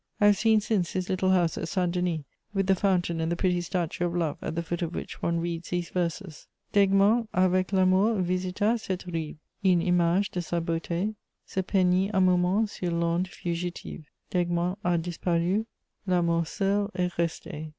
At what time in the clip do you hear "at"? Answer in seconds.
1.59-1.67, 4.41-4.55